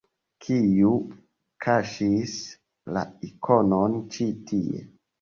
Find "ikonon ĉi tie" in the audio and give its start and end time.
3.31-4.87